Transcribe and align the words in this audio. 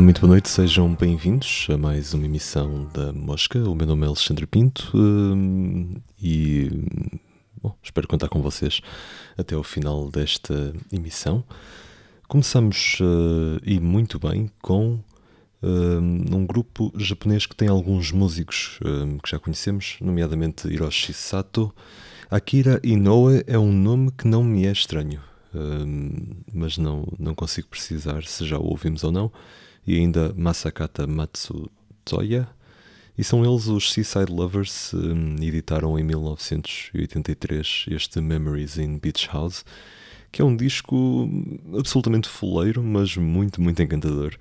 Olá, 0.00 0.04
muito 0.06 0.22
boa 0.22 0.30
noite, 0.30 0.48
sejam 0.48 0.94
bem-vindos 0.94 1.66
a 1.68 1.76
mais 1.76 2.14
uma 2.14 2.24
emissão 2.24 2.88
da 2.90 3.12
Mosca. 3.12 3.58
O 3.68 3.74
meu 3.74 3.86
nome 3.86 4.06
é 4.06 4.08
Alexandre 4.08 4.46
Pinto 4.46 4.90
hum, 4.94 5.96
e 6.18 6.70
bom, 7.62 7.76
espero 7.82 8.08
contar 8.08 8.30
com 8.30 8.40
vocês 8.40 8.80
até 9.36 9.54
o 9.54 9.62
final 9.62 10.10
desta 10.10 10.72
emissão. 10.90 11.44
Começamos 12.26 12.96
uh, 13.02 13.60
e 13.62 13.78
muito 13.78 14.18
bem 14.18 14.50
com 14.62 14.94
uh, 15.62 16.00
um 16.34 16.46
grupo 16.46 16.90
japonês 16.96 17.44
que 17.44 17.54
tem 17.54 17.68
alguns 17.68 18.10
músicos 18.10 18.80
uh, 18.80 19.20
que 19.22 19.30
já 19.30 19.38
conhecemos, 19.38 19.98
nomeadamente 20.00 20.66
Hiroshi 20.66 21.12
Sato. 21.12 21.70
Akira 22.30 22.80
Inoue 22.82 23.44
é 23.46 23.58
um 23.58 23.70
nome 23.70 24.10
que 24.12 24.26
não 24.26 24.42
me 24.42 24.64
é 24.64 24.72
estranho, 24.72 25.20
mas 26.54 26.78
não, 26.78 27.06
não 27.18 27.34
consigo 27.34 27.68
precisar 27.68 28.22
se 28.22 28.46
já 28.46 28.56
o 28.56 28.64
ouvimos 28.64 29.04
ou 29.04 29.12
não. 29.12 29.30
E 29.90 29.96
ainda 29.96 30.32
Masakata 30.36 31.04
Matsutoya. 31.04 32.48
E 33.18 33.24
são 33.24 33.44
eles 33.44 33.66
os 33.66 33.92
Seaside 33.92 34.30
Lovers, 34.30 34.92
editaram 35.42 35.98
em 35.98 36.04
1983 36.04 37.86
este 37.90 38.20
Memories 38.20 38.78
in 38.78 38.98
Beach 38.98 39.28
House, 39.32 39.64
que 40.30 40.40
é 40.40 40.44
um 40.44 40.56
disco 40.56 41.28
absolutamente 41.76 42.28
foleiro, 42.28 42.84
mas 42.84 43.16
muito, 43.16 43.60
muito 43.60 43.82
encantador. 43.82 44.36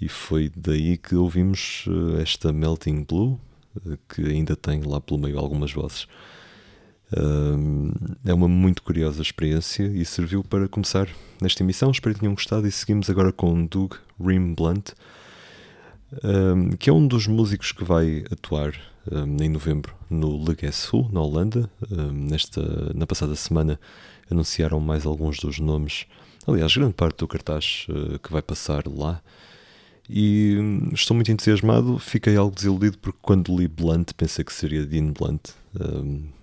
E 0.00 0.08
foi 0.08 0.50
daí 0.56 0.98
que 0.98 1.14
ouvimos 1.14 1.84
eh, 1.86 2.22
esta 2.22 2.52
Melting 2.52 3.04
Blue, 3.04 3.40
eh, 3.86 3.96
que 4.08 4.22
ainda 4.22 4.56
tem 4.56 4.82
lá 4.82 5.00
pelo 5.00 5.20
meio 5.20 5.38
algumas 5.38 5.72
vozes. 5.72 6.08
É 8.24 8.32
uma 8.32 8.48
muito 8.48 8.82
curiosa 8.82 9.22
experiência 9.22 9.84
e 9.84 10.04
serviu 10.04 10.44
para 10.44 10.68
começar 10.68 11.08
nesta 11.40 11.62
emissão. 11.62 11.90
Espero 11.90 12.14
que 12.14 12.20
tenham 12.20 12.34
gostado 12.34 12.66
e 12.66 12.72
seguimos 12.72 13.10
agora 13.10 13.32
com 13.32 13.66
Doug 13.66 13.94
Rim 14.20 14.54
Blunt, 14.54 14.90
que 16.78 16.88
é 16.88 16.92
um 16.92 17.06
dos 17.06 17.26
músicos 17.26 17.72
que 17.72 17.84
vai 17.84 18.24
atuar 18.30 18.74
em 19.40 19.48
novembro 19.48 19.94
no 20.08 20.36
Le 20.36 20.56
na 21.12 21.20
Holanda. 21.20 21.70
nesta, 22.12 22.92
na 22.94 23.06
passada 23.06 23.34
semana 23.34 23.78
anunciaram 24.30 24.80
mais 24.80 25.04
alguns 25.04 25.38
dos 25.38 25.58
nomes, 25.58 26.06
aliás, 26.46 26.74
grande 26.74 26.94
parte 26.94 27.18
do 27.18 27.28
cartaz 27.28 27.86
uh, 27.88 28.18
que 28.18 28.32
vai 28.32 28.40
passar 28.40 28.86
lá. 28.86 29.20
E 30.08 30.56
hum, 30.58 30.90
estou 30.92 31.14
muito 31.14 31.30
entusiasmado. 31.30 31.98
Fiquei 31.98 32.36
algo 32.36 32.54
desiludido 32.54 32.98
porque 32.98 33.18
quando 33.20 33.56
li 33.56 33.68
Blunt 33.68 34.12
pensei 34.16 34.44
que 34.44 34.52
seria 34.52 34.84
Dean 34.84 35.12
Blunt, 35.12 35.50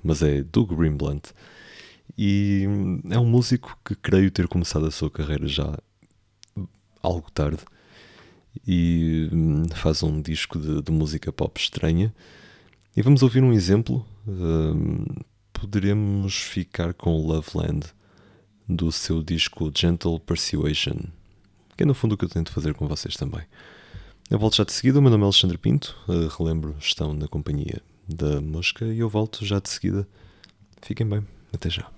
mas 0.03 0.21
é 0.21 0.43
Doug 0.43 0.71
Green 0.73 0.95
Blunt. 0.95 1.29
E 2.17 2.65
é 3.09 3.19
um 3.19 3.25
músico 3.25 3.77
que 3.83 3.95
creio 3.95 4.31
ter 4.31 4.47
começado 4.47 4.85
a 4.85 4.91
sua 4.91 5.09
carreira 5.09 5.47
já 5.47 5.77
algo 7.01 7.29
tarde 7.31 7.59
e 8.65 9.29
hum, 9.31 9.65
faz 9.69 10.01
um 10.03 10.21
disco 10.21 10.59
de, 10.59 10.81
de 10.81 10.91
música 10.91 11.31
pop 11.31 11.59
estranha. 11.59 12.13
E 12.95 13.01
vamos 13.01 13.21
ouvir 13.21 13.43
um 13.43 13.53
exemplo. 13.53 14.05
Poderemos 15.53 16.35
ficar 16.35 16.93
com 16.93 17.21
Loveland 17.25 17.85
do 18.67 18.91
seu 18.91 19.23
disco 19.23 19.71
Gentle 19.73 20.19
Persuasion, 20.19 20.97
que 21.75 21.83
é 21.83 21.85
no 21.85 21.93
fundo 21.93 22.13
o 22.13 22.17
que 22.17 22.25
eu 22.25 22.29
tento 22.29 22.51
fazer 22.51 22.73
com 22.73 22.87
vocês 22.87 23.15
também. 23.15 23.43
Eu 24.29 24.37
volto 24.37 24.57
já 24.57 24.65
de 24.65 24.73
seguida, 24.73 24.99
o 24.99 25.01
meu 25.01 25.09
nome 25.09 25.23
é 25.23 25.25
Alexandre 25.25 25.57
Pinto, 25.57 25.95
uh, 26.07 26.27
relembro, 26.27 26.75
estão 26.79 27.13
na 27.13 27.27
companhia 27.27 27.81
da 28.07 28.41
Mosca 28.41 28.85
e 28.85 28.99
eu 28.99 29.09
volto 29.09 29.45
já 29.45 29.59
de 29.59 29.69
seguida. 29.69 30.07
Fiquem 30.81 31.07
bem, 31.07 31.25
até 31.53 31.69
já. 31.69 31.89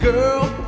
girl. 0.00 0.59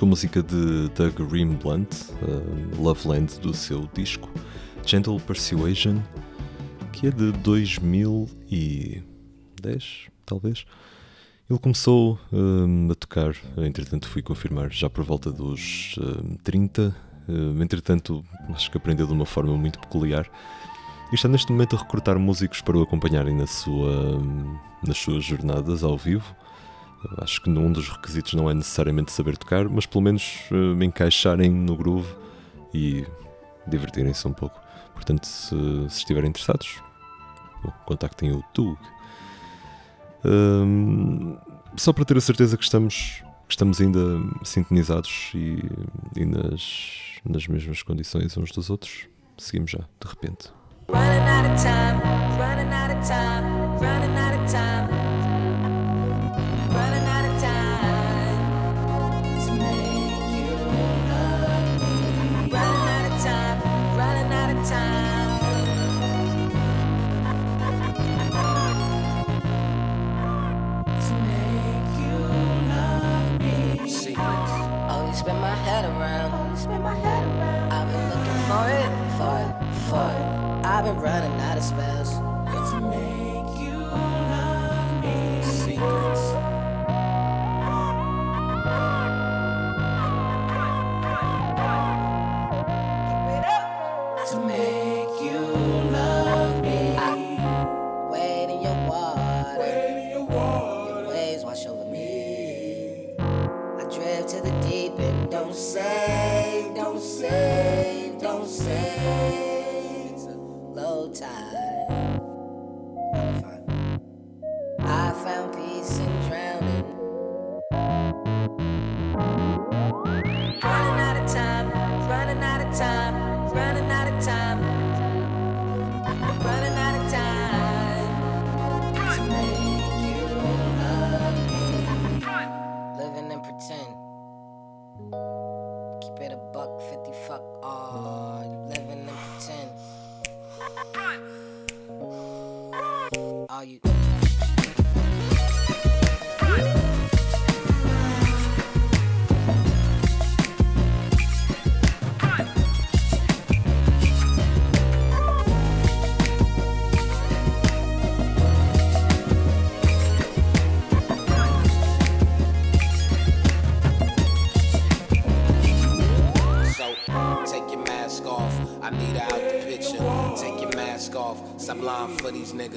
Com 0.00 0.06
a 0.06 0.08
música 0.08 0.42
de 0.42 0.88
Doug 0.96 1.20
Greenblunt, 1.30 1.94
uh, 2.22 2.82
Loveland, 2.82 3.38
do 3.40 3.52
seu 3.52 3.86
disco 3.92 4.30
Gentle 4.86 5.20
Persuasion, 5.20 5.98
que 6.90 7.08
é 7.08 7.10
de 7.10 7.32
2010, 7.32 10.06
talvez. 10.24 10.64
Ele 11.50 11.58
começou 11.58 12.18
uh, 12.32 12.90
a 12.90 12.94
tocar, 12.94 13.34
entretanto 13.58 14.08
fui 14.08 14.22
confirmar, 14.22 14.72
já 14.72 14.88
por 14.88 15.04
volta 15.04 15.30
dos 15.30 15.98
uh, 15.98 16.38
30. 16.44 16.96
Uh, 17.28 17.62
entretanto, 17.62 18.24
acho 18.54 18.70
que 18.70 18.78
aprendeu 18.78 19.06
de 19.06 19.12
uma 19.12 19.26
forma 19.26 19.54
muito 19.54 19.78
peculiar. 19.78 20.26
E 21.12 21.14
está 21.14 21.28
neste 21.28 21.52
momento 21.52 21.76
a 21.76 21.78
recrutar 21.78 22.18
músicos 22.18 22.62
para 22.62 22.78
o 22.78 22.82
acompanharem 22.82 23.36
na 23.36 23.46
sua, 23.46 24.18
nas 24.82 24.96
suas 24.96 25.24
jornadas 25.24 25.84
ao 25.84 25.98
vivo. 25.98 26.34
Acho 27.18 27.40
que 27.40 27.50
um 27.50 27.72
dos 27.72 27.88
requisitos 27.88 28.34
não 28.34 28.50
é 28.50 28.54
necessariamente 28.54 29.10
saber 29.10 29.36
tocar, 29.36 29.68
mas 29.68 29.86
pelo 29.86 30.04
menos 30.04 30.42
uh, 30.50 30.82
encaixarem 30.82 31.50
no 31.50 31.76
groove 31.76 32.08
e 32.74 33.06
divertirem-se 33.66 34.26
um 34.28 34.32
pouco. 34.32 34.60
Portanto, 34.94 35.24
se, 35.24 35.56
se 35.88 35.98
estiverem 35.98 36.28
interessados, 36.28 36.82
contactem 37.86 38.32
o 38.32 38.42
Tug. 38.52 38.76
Um, 40.24 41.36
só 41.76 41.92
para 41.92 42.04
ter 42.04 42.16
a 42.16 42.20
certeza 42.20 42.56
que 42.56 42.64
estamos, 42.64 43.22
que 43.48 43.54
estamos 43.54 43.80
ainda 43.80 44.00
sintonizados 44.44 45.32
e, 45.34 45.58
e 46.16 46.26
nas, 46.26 47.20
nas 47.24 47.46
mesmas 47.46 47.82
condições 47.82 48.36
uns 48.36 48.50
dos 48.50 48.68
outros, 48.68 49.08
seguimos 49.38 49.70
já, 49.70 49.78
de 49.78 50.08
repente. 50.08 50.52
Running 50.88 51.28
out 51.28 51.48
of 51.48 51.62
time, 51.62 52.00
running 52.38 52.72
out 52.72 52.92
of 52.92 53.08
time, 53.08 53.46
running 53.80 54.18
out 54.18 54.36
of 54.36 54.52
time. 54.52 54.79
Been 80.94 81.02
running 81.02 81.40
out 81.40 81.56
of 81.56 81.62
spells. 81.62 82.29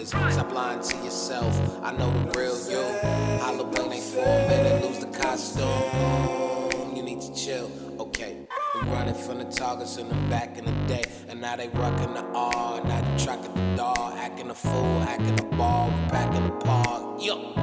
niggas. 0.03 0.31
Stop 0.33 0.51
lying 0.51 0.81
to 0.81 0.95
yourself. 0.98 1.83
I 1.83 1.91
know 1.91 2.12
the 2.12 2.39
real 2.39 2.57
you. 2.69 3.00
Halloween 3.39 3.93
ain't 3.93 4.03
for 4.03 4.19
a 4.19 4.48
minute. 4.48 4.83
Lose 4.83 5.00
the 5.00 5.07
costume. 5.17 6.95
You 6.95 7.03
need 7.03 7.22
to 7.22 7.33
chill. 7.33 7.72
Okay. 8.00 8.38
We 8.75 8.81
running 8.89 9.15
from 9.15 9.39
the 9.39 9.45
targets 9.45 9.98
in 9.98 10.10
the 10.10 10.15
back 10.29 10.57
in 10.57 10.65
the 10.65 10.88
day. 10.88 11.03
And 11.29 11.41
now 11.41 11.55
they 11.55 11.69
rockin' 11.69 12.13
the 12.13 12.24
R. 12.33 12.83
Now 12.83 13.01
they 13.01 13.24
tracking 13.24 13.53
the 13.53 13.75
dog. 13.75 14.13
Acting 14.17 14.50
a 14.50 14.55
fool. 14.55 15.03
Acting 15.03 15.39
a 15.39 15.43
ball. 15.55 15.89
We 15.89 16.10
back 16.10 16.33
in 16.36 16.43
the 16.43 16.55
park. 16.65 17.24
Yo. 17.24 17.53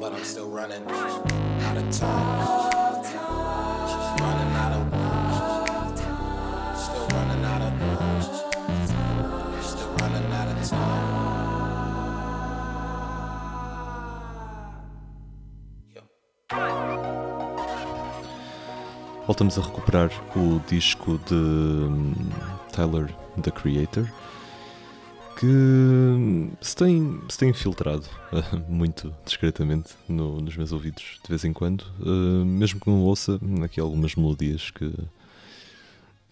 But 0.00 0.12
I'm 0.12 0.24
still 0.24 0.48
running. 0.48 0.86
Out 0.90 1.76
of 1.76 1.90
time. 1.90 2.65
Voltamos 19.36 19.58
a 19.58 19.60
recuperar 19.60 20.10
o 20.34 20.58
disco 20.66 21.20
de 21.26 21.34
hum, 21.34 22.14
Tyler, 22.72 23.14
the 23.42 23.50
Creator, 23.50 24.10
que 25.38 26.56
se 26.62 26.74
tem, 26.74 27.20
se 27.28 27.36
tem 27.36 27.50
infiltrado 27.50 28.06
muito 28.66 29.14
discretamente 29.26 29.90
no, 30.08 30.40
nos 30.40 30.56
meus 30.56 30.72
ouvidos 30.72 31.20
de 31.22 31.28
vez 31.28 31.44
em 31.44 31.52
quando, 31.52 31.82
uh, 32.00 32.46
mesmo 32.46 32.80
que 32.80 32.88
não 32.88 33.02
ouça 33.02 33.38
aqui 33.62 33.78
algumas 33.78 34.14
melodias 34.14 34.70
que 34.70 34.90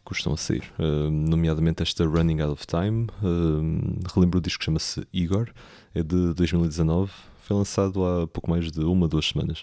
custam 0.02 0.32
a 0.32 0.38
sair, 0.38 0.64
uh, 0.78 1.10
nomeadamente 1.10 1.82
esta 1.82 2.06
Running 2.06 2.40
Out 2.40 2.52
of 2.52 2.66
Time. 2.66 3.08
Uh, 3.22 4.02
relembro 4.14 4.38
o 4.38 4.40
disco 4.40 4.60
que 4.60 4.64
chama-se 4.64 5.06
Igor, 5.12 5.50
é 5.94 6.02
de 6.02 6.32
2019, 6.32 7.12
foi 7.42 7.54
lançado 7.54 8.02
há 8.02 8.26
pouco 8.26 8.48
mais 8.48 8.72
de 8.72 8.80
uma, 8.80 9.06
duas 9.06 9.28
semanas. 9.28 9.62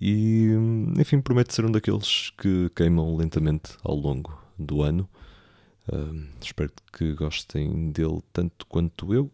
E, 0.00 0.50
enfim, 0.98 1.20
promete 1.20 1.54
ser 1.54 1.64
um 1.64 1.70
daqueles 1.70 2.30
que 2.38 2.70
queimam 2.74 3.16
lentamente 3.16 3.76
ao 3.82 3.94
longo 3.94 4.38
do 4.58 4.82
ano. 4.82 5.08
Uh, 5.88 6.26
espero 6.42 6.72
que 6.92 7.12
gostem 7.14 7.90
dele 7.92 8.20
tanto 8.32 8.66
quanto 8.66 9.14
eu, 9.14 9.30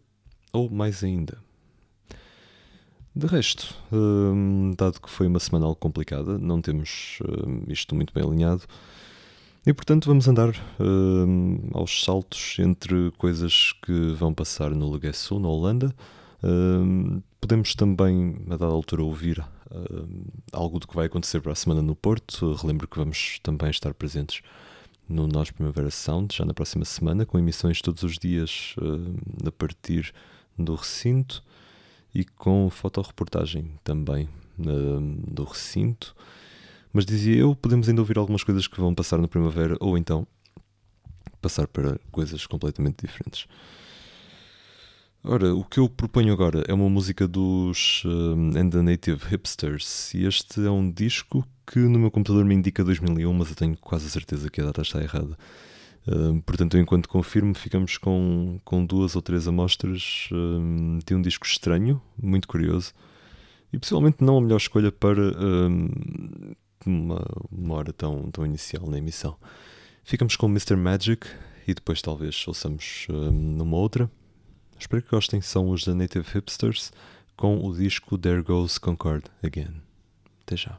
ou 0.51 0.69
mais 0.69 1.03
ainda. 1.03 1.37
De 3.15 3.27
resto, 3.27 3.75
uh, 3.91 4.75
dado 4.75 4.99
que 4.99 5.09
foi 5.09 5.27
uma 5.27 5.39
semana 5.39 5.65
algo 5.65 5.79
complicada, 5.79 6.37
não 6.37 6.61
temos 6.61 7.19
uh, 7.21 7.71
isto 7.71 7.93
muito 7.95 8.13
bem 8.13 8.23
alinhado, 8.23 8.63
E 9.65 9.73
portanto 9.73 10.07
vamos 10.07 10.27
andar 10.27 10.49
uh, 10.49 11.69
aos 11.71 12.03
saltos 12.03 12.57
entre 12.59 13.11
coisas 13.17 13.71
que 13.85 14.13
vão 14.13 14.33
passar 14.33 14.71
no 14.71 14.91
Leguesso, 14.91 15.39
na 15.39 15.47
Holanda. 15.47 15.95
Uh, 16.43 17.23
podemos 17.39 17.73
também, 17.73 18.35
a 18.47 18.57
dada 18.57 18.65
altura, 18.65 19.03
ouvir 19.03 19.41
uh, 19.71 20.25
algo 20.51 20.79
do 20.79 20.87
que 20.87 20.95
vai 20.95 21.05
acontecer 21.07 21.41
para 21.41 21.51
a 21.51 21.55
semana 21.55 21.81
no 21.81 21.95
Porto. 21.95 22.53
Relembro 22.53 22.87
que 22.87 22.97
vamos 22.97 23.39
também 23.41 23.69
estar 23.69 23.93
presentes 23.93 24.41
no 25.07 25.27
Nós 25.27 25.51
Primavera 25.51 25.91
Sound, 25.91 26.35
já 26.35 26.45
na 26.45 26.53
próxima 26.53 26.85
semana, 26.85 27.25
com 27.25 27.37
emissões 27.37 27.81
todos 27.81 28.03
os 28.03 28.17
dias 28.17 28.75
a 29.45 29.51
partir 29.51 30.13
do 30.57 30.75
recinto 30.75 31.43
e 32.15 32.23
com 32.23 32.69
fotoreportagem 32.69 33.73
também 33.83 34.29
do 34.57 35.43
recinto. 35.43 36.15
Mas 36.91 37.05
dizia 37.05 37.35
eu, 37.35 37.55
podemos 37.55 37.89
ainda 37.89 38.01
ouvir 38.01 38.17
algumas 38.17 38.43
coisas 38.43 38.67
que 38.67 38.79
vão 38.79 38.93
passar 38.93 39.17
na 39.17 39.27
primavera 39.27 39.75
ou 39.79 39.97
então 39.97 40.27
passar 41.41 41.67
para 41.67 41.99
coisas 42.11 42.45
completamente 42.45 43.05
diferentes. 43.05 43.47
Ora, 45.25 45.55
o 45.55 45.63
que 45.63 45.79
eu 45.79 45.87
proponho 45.87 46.33
agora 46.33 46.65
é 46.67 46.73
uma 46.73 46.89
música 46.89 47.25
dos 47.25 48.03
uh, 48.03 48.59
And 48.59 48.69
the 48.69 48.81
Native 48.81 49.25
Hipsters 49.25 50.13
e 50.13 50.25
este 50.25 50.65
é 50.65 50.69
um 50.69 50.91
disco 50.91 51.47
que 51.65 51.79
no 51.79 51.97
meu 51.97 52.11
computador 52.11 52.43
me 52.43 52.53
indica 52.53 52.83
2001, 52.83 53.31
mas 53.31 53.49
eu 53.49 53.55
tenho 53.55 53.77
quase 53.77 54.07
a 54.07 54.09
certeza 54.09 54.49
que 54.49 54.59
a 54.59 54.65
data 54.65 54.81
está 54.81 55.01
errada. 55.01 55.37
Uh, 56.05 56.41
portanto, 56.41 56.77
enquanto 56.77 57.07
confirmo, 57.07 57.55
ficamos 57.55 57.97
com, 57.97 58.59
com 58.65 58.85
duas 58.85 59.15
ou 59.15 59.21
três 59.21 59.47
amostras 59.47 60.27
uh, 60.33 60.99
de 61.05 61.15
um 61.15 61.21
disco 61.21 61.45
estranho, 61.45 62.01
muito 62.21 62.45
curioso, 62.45 62.91
e 63.71 63.79
possivelmente 63.79 64.17
não 64.21 64.37
a 64.37 64.41
melhor 64.41 64.57
escolha 64.57 64.91
para 64.91 65.31
uma, 66.85 67.25
uma 67.49 67.75
hora 67.75 67.93
tão, 67.93 68.29
tão 68.29 68.45
inicial 68.45 68.85
na 68.89 68.97
emissão. 68.97 69.37
Ficamos 70.03 70.35
com 70.35 70.47
Mr. 70.47 70.75
Magic 70.75 71.25
e 71.65 71.73
depois 71.73 72.01
talvez 72.01 72.45
ouçamos 72.45 73.07
um, 73.09 73.31
numa 73.31 73.77
outra. 73.77 74.11
Espero 74.79 75.01
que 75.01 75.09
gostem. 75.09 75.41
São 75.41 75.69
os 75.69 75.83
The 75.83 75.93
Native 75.93 76.25
Hipsters 76.33 76.91
com 77.35 77.65
o 77.65 77.75
disco 77.75 78.17
There 78.17 78.41
Goes 78.41 78.77
Concord 78.77 79.25
Again. 79.43 79.81
Até 80.43 80.55
já. 80.55 80.77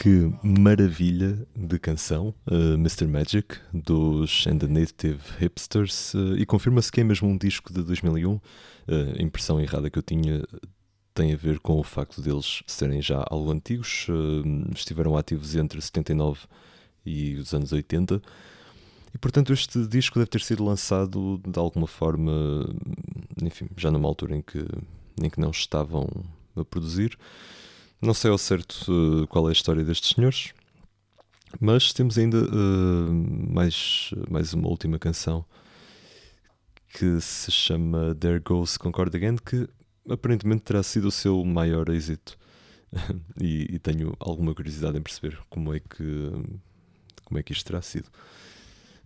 Que 0.00 0.32
maravilha 0.42 1.46
de 1.54 1.78
canção, 1.78 2.28
uh, 2.50 2.54
eh, 2.54 2.74
Mr. 2.76 3.06
Magic, 3.06 3.58
dos 3.70 4.46
And 4.46 4.56
the 4.56 4.66
Native 4.66 5.20
Hipsters, 5.38 6.14
uh, 6.14 6.38
e 6.38 6.46
confirma-se 6.46 6.90
que 6.90 7.02
é 7.02 7.04
mesmo 7.04 7.28
um 7.28 7.36
disco 7.36 7.70
de 7.70 7.82
2001. 7.82 8.32
Uh, 8.32 8.40
a 9.18 9.22
impressão 9.22 9.60
errada 9.60 9.90
que 9.90 9.98
eu 9.98 10.02
tinha 10.02 10.42
tem 11.12 11.34
a 11.34 11.36
ver 11.36 11.58
com 11.58 11.78
o 11.78 11.82
facto 11.82 12.22
deles 12.22 12.62
serem 12.66 13.02
já 13.02 13.22
algo 13.28 13.50
antigos, 13.50 14.06
estiveram 14.74 15.18
ativos 15.18 15.54
entre 15.54 15.78
79 15.78 16.46
e 17.04 17.34
os 17.34 17.52
anos 17.52 17.70
80. 17.70 18.22
E 19.12 19.18
portanto, 19.18 19.52
este 19.52 19.86
disco 19.86 20.18
deve 20.18 20.30
ter 20.30 20.40
sido 20.40 20.64
lançado 20.64 21.38
de 21.46 21.58
alguma 21.58 21.86
forma, 21.86 22.32
enfim, 23.42 23.68
já 23.76 23.90
numa 23.90 24.08
altura 24.08 24.34
em 24.34 24.40
que, 24.40 24.64
em 25.22 25.28
que 25.28 25.38
não 25.38 25.50
estavam 25.50 26.08
a 26.56 26.64
produzir. 26.64 27.18
Não 28.00 28.14
sei 28.14 28.30
ao 28.30 28.38
certo 28.38 28.90
uh, 28.90 29.26
qual 29.26 29.46
é 29.46 29.50
a 29.50 29.52
história 29.52 29.84
destes 29.84 30.14
senhores, 30.14 30.54
mas 31.60 31.92
temos 31.92 32.16
ainda 32.16 32.38
uh, 32.38 33.52
mais, 33.52 34.10
mais 34.30 34.54
uma 34.54 34.68
última 34.68 34.98
canção 34.98 35.44
que 36.94 37.20
se 37.20 37.50
chama 37.50 38.14
There 38.14 38.40
Goes 38.40 38.78
Concord 38.78 39.14
Again, 39.14 39.36
que 39.36 39.68
aparentemente 40.08 40.62
terá 40.62 40.82
sido 40.82 41.08
o 41.08 41.10
seu 41.10 41.44
maior 41.44 41.90
êxito. 41.90 42.38
e, 43.40 43.74
e, 43.74 43.78
tenho 43.78 44.16
alguma 44.18 44.52
curiosidade 44.54 44.98
em 44.98 45.02
perceber 45.02 45.38
como 45.48 45.72
é 45.72 45.78
que, 45.78 46.30
como 47.24 47.38
é 47.38 47.42
que 47.42 47.52
isto 47.52 47.66
terá 47.66 47.80
sido. 47.80 48.08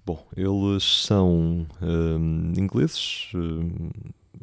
Bom, 0.06 0.26
eles 0.36 0.84
são 1.04 1.66
um, 1.82 2.52
ingleses, 2.56 3.30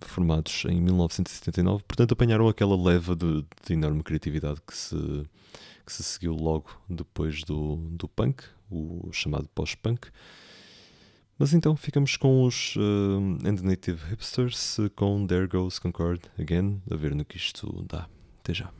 formados 0.02 0.66
em 0.66 0.82
1979, 0.82 1.84
portanto 1.88 2.14
apanharam 2.14 2.48
aquela 2.48 2.82
leva 2.82 3.16
de, 3.16 3.46
de 3.66 3.74
enorme 3.74 4.04
criatividade 4.04 4.62
que 4.66 4.76
se, 4.76 4.96
que 5.86 5.92
se 5.92 6.04
seguiu 6.04 6.34
logo 6.34 6.70
depois 6.90 7.44
do, 7.44 7.76
do 7.76 8.08
punk, 8.08 8.44
o 8.70 9.10
chamado 9.12 9.48
pós-punk. 9.54 10.10
Mas 11.38 11.54
então 11.54 11.76
ficamos 11.76 12.18
com 12.18 12.44
os 12.46 12.76
uh, 12.76 13.48
And 13.48 13.64
Native 13.64 14.06
Hipsters 14.10 14.78
com 14.96 15.26
There 15.26 15.48
Goes 15.48 15.80
Concord 15.80 16.22
Again, 16.40 16.82
a 16.90 16.96
ver 16.96 17.16
no 17.16 17.26
que 17.26 17.38
isto 17.38 17.84
dá. 17.90 18.08
Até 18.40 18.54
já. 18.54 18.72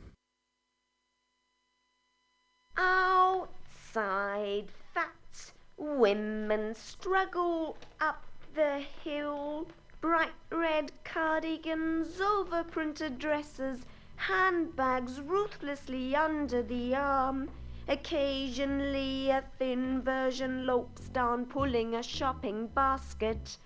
Outside 2.76 4.68
fat 4.94 5.52
women 5.76 6.72
struggle 6.74 7.76
up 8.00 8.20
the 8.54 8.86
hill 9.04 9.66
bright 10.02 10.34
red 10.50 10.90
cardigans, 11.04 12.18
overprinted 12.18 13.18
dresses, 13.18 13.86
handbags 14.16 15.20
ruthlessly 15.20 16.14
under 16.16 16.60
the 16.60 16.94
arm. 16.94 17.48
Occasionally 17.86 19.30
a 19.30 19.44
thin 19.58 20.02
version 20.02 20.66
lopes 20.66 21.02
down 21.08 21.46
pulling 21.46 21.94
a 21.94 22.02
shopping 22.02 22.66
basket. 22.66 23.56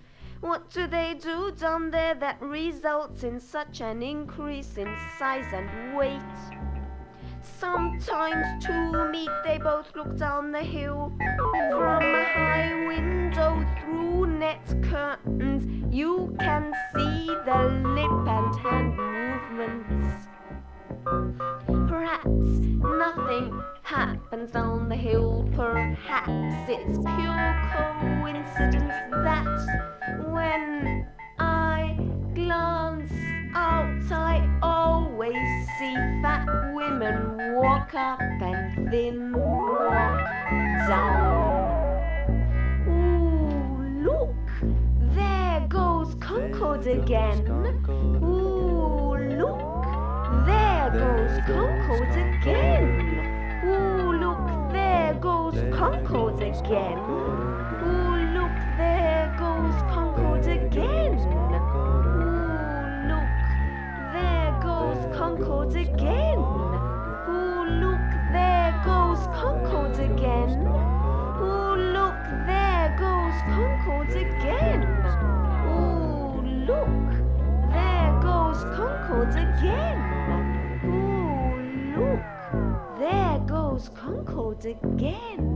What 0.40 0.68
do 0.70 0.86
they 0.86 1.14
do 1.14 1.52
down 1.52 1.90
there 1.90 2.14
that 2.14 2.40
results 2.42 3.24
in 3.24 3.40
such 3.40 3.80
an 3.80 4.02
increase 4.02 4.76
in 4.76 4.94
size 5.18 5.50
and 5.54 5.96
weight? 5.96 6.75
Sometimes 7.58 8.64
to 8.66 9.08
meet 9.10 9.30
they 9.44 9.58
both 9.58 9.94
look 9.94 10.16
down 10.16 10.52
the 10.52 10.60
hill 10.60 11.12
from 11.70 12.02
a 12.02 12.24
high 12.34 12.86
window 12.86 13.64
through 13.80 14.26
net 14.38 14.64
curtains. 14.82 15.94
You 15.94 16.36
can 16.38 16.74
see 16.94 17.26
the 17.26 17.60
lip 17.94 18.28
and 18.28 18.56
hand 18.58 18.96
movements. 18.96 20.28
Perhaps 21.88 22.28
nothing 22.28 23.62
happens 23.82 24.50
down 24.50 24.88
the 24.88 24.96
hill. 24.96 25.48
Perhaps 25.54 26.68
it's 26.68 26.98
pure 26.98 27.54
coincidence 27.72 28.94
that 29.24 30.26
when 30.28 31.06
I 31.38 31.96
glance 32.34 33.12
out, 33.56 34.12
I 34.12 34.46
always 34.60 35.34
see 35.78 35.94
fat 36.20 36.46
women 36.74 37.54
walk 37.54 37.94
up 37.94 38.20
and 38.20 38.92
then 38.92 39.32
walk 39.32 40.26
down. 40.86 41.96
Ooh, 42.86 44.04
look, 44.04 44.46
there 45.14 45.66
goes 45.70 46.14
Concord 46.16 46.86
again. 46.86 47.46
Ooh, 48.22 49.16
look, 49.40 49.86
there 50.44 50.90
goes 50.92 51.40
Concord 51.46 52.10
again. 52.10 52.84
Ooh, 53.64 54.12
look, 54.20 54.72
there 54.72 55.14
goes 55.14 55.54
Concord 55.74 56.42
again. 56.42 56.98
Concord 65.66 65.88
again. 65.88 66.38
Oh, 67.28 67.66
look, 67.80 67.98
there 68.32 68.82
goes 68.84 69.26
Concord 69.34 69.98
again. 69.98 70.64
Oh, 70.68 71.74
look, 71.76 72.14
there 72.46 72.94
goes 73.00 73.34
Concord 73.52 74.10
again. 74.10 74.86
Oh, 75.66 76.40
look, 76.68 77.10
there 77.72 78.12
goes 78.22 78.62
Concord 78.76 79.34
again. 79.34 79.98
Oh, 80.84 81.58
look, 81.98 82.98
there 83.00 83.38
goes 83.48 83.88
Concord 83.88 84.64
again. 84.64 85.55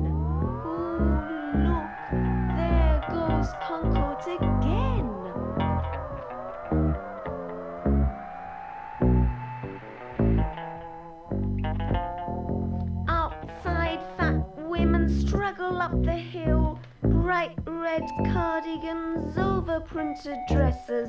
Up 15.90 16.02
the 16.04 16.12
hill. 16.12 16.78
Bright 17.02 17.58
red 17.66 18.08
cardigans, 18.32 19.34
overprinted 19.36 20.38
dresses, 20.48 21.08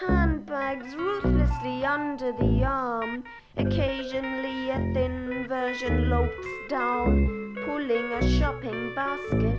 handbags 0.00 0.94
ruthlessly 0.94 1.84
under 1.84 2.32
the 2.32 2.64
arm. 2.64 3.24
Occasionally 3.56 4.70
a 4.70 4.78
thin 4.94 5.46
version 5.48 6.10
lopes 6.10 6.46
down, 6.68 7.56
pulling 7.64 8.12
a 8.12 8.38
shopping 8.38 8.94
basket. 8.94 9.58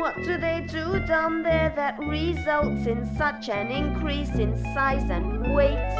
What 0.00 0.16
do 0.24 0.38
they 0.38 0.66
do 0.68 1.04
down 1.06 1.42
there 1.42 1.72
that 1.76 1.98
results 1.98 2.86
in 2.86 3.08
such 3.16 3.48
an 3.48 3.70
increase 3.70 4.34
in 4.36 4.56
size 4.74 5.08
and 5.10 5.54
weight? 5.54 5.92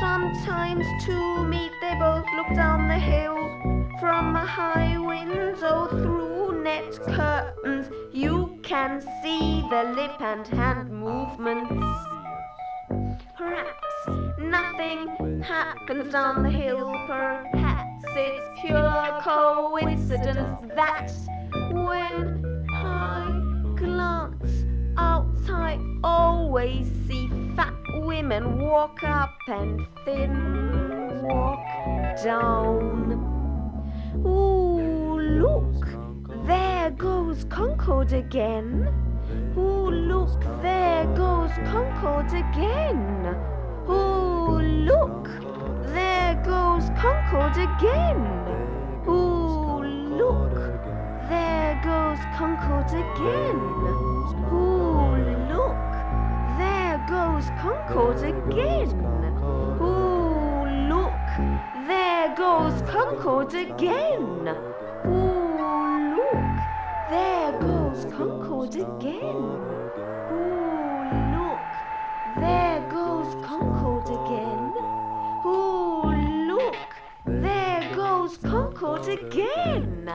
Sometimes 0.00 0.86
to 1.04 1.44
meet 1.44 1.72
they 1.80 1.94
both 1.98 2.26
look 2.36 2.48
down 2.54 2.88
the 2.88 2.98
hill 2.98 3.69
from 4.00 4.34
a 4.34 4.46
high 4.46 4.98
window 4.98 5.54
oh, 5.62 5.86
through 5.88 6.62
net 6.62 6.98
curtains, 7.02 7.90
you 8.14 8.58
can 8.62 9.02
see 9.22 9.60
the 9.68 9.92
lip 9.94 10.18
and 10.20 10.46
hand 10.46 10.90
movements. 10.90 11.84
Perhaps 13.36 14.38
nothing 14.38 15.42
happens 15.42 16.10
down 16.10 16.42
the 16.42 16.48
hill, 16.48 16.90
perhaps 17.06 18.04
it's 18.16 18.60
pure 18.62 19.20
coincidence 19.22 20.72
that 20.74 21.12
when 21.70 22.66
I 22.72 23.74
glance 23.76 24.64
out, 24.96 25.36
I 25.50 25.78
always 26.02 26.86
see 27.06 27.28
fat 27.54 27.74
women 27.96 28.60
walk 28.60 29.02
up 29.02 29.36
and 29.46 29.86
thin 30.06 31.22
walk 31.22 31.60
down. 32.24 33.29
Ooh, 34.30 35.18
look, 35.18 35.86
there 36.46 36.90
goes 36.90 37.44
Concord 37.44 38.12
again. 38.12 38.88
Ooh, 39.56 39.90
look, 39.90 40.40
there 40.62 41.04
goes 41.16 41.50
Concord 41.72 42.28
again. 42.28 43.34
Ooh, 43.88 44.60
look, 44.90 45.26
there 45.86 46.40
goes 46.44 46.88
Concord 47.00 47.56
again. 47.56 48.20
Ooh, 49.08 49.82
look, 50.20 50.54
there 51.28 51.80
goes 51.82 52.20
Concord 52.38 52.90
again. 53.04 53.58
Ooh, 54.52 55.16
look, 55.50 55.90
there 56.56 57.04
goes 57.08 57.46
Concord 57.60 58.22
again. 58.22 59.19
There 61.90 62.34
goes 62.36 62.82
Concord 62.82 63.52
again. 63.52 64.46
Ooh, 65.06 66.14
look, 66.14 66.36
there 67.10 67.58
goes 67.60 68.04
Concord 68.14 68.76
again. 68.76 69.42
Ooh, 70.30 71.02
look, 71.34 71.58
there 72.36 72.86
goes 72.92 73.34
Concord 73.44 74.06
again. 74.06 74.72
Ooh, 75.44 76.12
look, 76.46 76.76
there 77.26 77.92
goes. 77.96 78.36
Concord 78.36 79.08
again. 79.08 80.12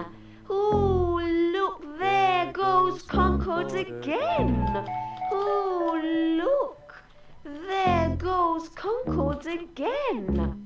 Oh, 0.50 1.20
look, 1.52 2.00
there 2.00 2.54
goes 2.54 3.02
Concord 3.02 3.74
again. 3.74 4.88
Oh, 5.30 6.00
look, 6.38 7.04
there 7.44 8.16
goes 8.16 8.70
Concord 8.70 9.46
again. 9.46 10.65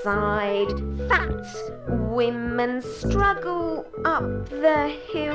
Outside, 0.00 0.72
fat 1.08 1.44
women 2.08 2.80
struggle 2.80 3.84
up 4.06 4.48
the 4.48 4.88
hill. 5.12 5.34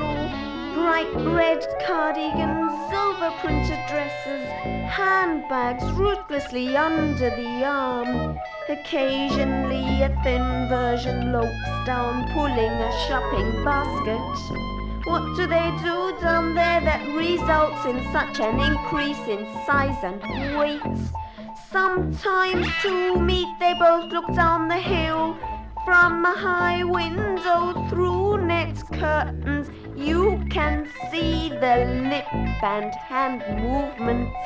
Bright 0.74 1.14
red 1.14 1.64
cardigans, 1.86 2.72
overprinted 2.90 3.88
dresses, 3.88 4.44
handbags 4.90 5.84
ruthlessly 5.92 6.76
under 6.76 7.30
the 7.30 7.64
arm. 7.64 8.36
Occasionally, 8.68 10.02
a 10.02 10.08
thin 10.24 10.68
version 10.68 11.30
lopes 11.32 11.86
down, 11.86 12.28
pulling 12.32 12.58
a 12.58 13.06
shopping 13.06 13.64
basket. 13.64 14.56
What 15.04 15.36
do 15.36 15.46
they 15.46 15.70
do 15.84 16.20
down 16.20 16.56
there 16.56 16.80
that 16.80 17.06
results 17.14 17.84
in 17.84 18.02
such 18.12 18.40
an 18.40 18.58
increase 18.58 19.28
in 19.28 19.46
size 19.64 20.02
and 20.02 20.58
weight? 20.58 21.25
Sometimes 21.70 22.68
to 22.82 23.20
meet 23.20 23.48
they 23.58 23.74
both 23.74 24.12
look 24.12 24.32
down 24.34 24.68
the 24.68 24.78
hill 24.78 25.36
from 25.84 26.24
a 26.24 26.32
high 26.32 26.84
window 26.84 27.88
through 27.88 28.46
net 28.46 28.80
curtains. 28.92 29.68
You 29.96 30.44
can 30.48 30.88
see 31.10 31.48
the 31.48 32.08
lip 32.08 32.32
and 32.62 32.94
hand 32.94 33.42
movements. 33.60 34.36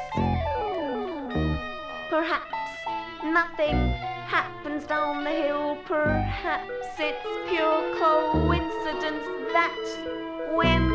Perhaps 2.08 2.56
nothing 3.24 3.76
happens 4.26 4.84
down 4.84 5.22
the 5.24 5.30
hill. 5.30 5.76
Perhaps 5.84 6.70
it's 6.98 7.50
pure 7.50 7.82
coincidence 7.98 9.24
that 9.52 10.52
when 10.54 10.90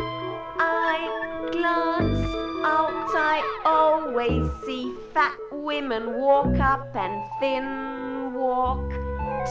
I 0.58 1.48
glance 1.52 2.26
out, 2.64 3.14
I 3.14 3.62
always 3.64 4.50
see 4.64 4.92
fat 5.14 5.45
women 5.66 6.16
walk 6.16 6.56
up 6.60 6.94
and 6.94 7.24
thin 7.40 8.32
walk 8.32 8.88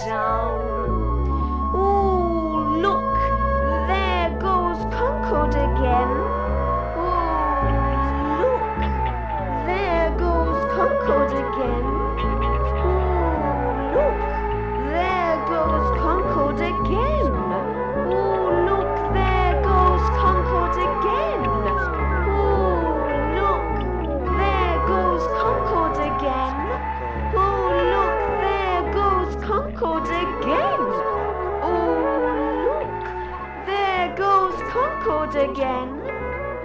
down. 0.05 0.61
Ooh, 1.75 2.79
look, 2.79 3.15
there 3.89 4.29
goes 4.39 4.79
Concord 4.95 5.49
again. 5.49 6.11
Ooh, 7.03 7.59
look, 8.39 8.79
there 9.67 10.09
goes 10.17 10.59
Concord 10.71 11.31
again. 11.33 11.85
Ooh, 12.87 13.35
look, 13.97 14.19
there 14.93 15.37
goes 15.49 15.87
Concord 15.99 16.61
again. 16.61 17.14
Concord 35.05 35.35
again. 35.35 35.89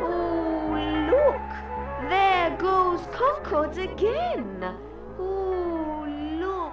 Ooh, 0.01 0.73
look, 1.11 2.09
there 2.09 2.57
goes 2.57 3.01
Concord 3.13 3.77
again. 3.77 4.65
Ooh, 5.21 6.07
look, 6.41 6.73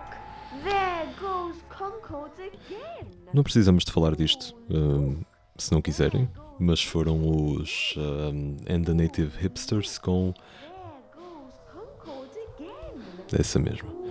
there 0.63 1.07
goes 1.19 1.55
Concord 1.69 2.31
again. 2.39 3.07
Não 3.33 3.43
precisamos 3.43 3.83
de 3.83 3.91
falar 3.91 4.15
disto, 4.15 4.55
hum, 4.69 5.19
se 5.57 5.73
não 5.73 5.81
quiserem, 5.81 6.29
mas 6.57 6.81
foram 6.81 7.27
os 7.27 7.93
hum, 7.97 8.55
And 8.69 8.85
the 8.85 8.93
Native 8.93 9.37
Hipsters 9.37 9.97
com 9.99 10.33
There 10.61 10.71
goes 11.13 11.53
Concord 11.73 12.29
again. 12.55 13.03
essa 13.37 13.59
mesma. 13.59 13.89
Oh, 13.91 14.07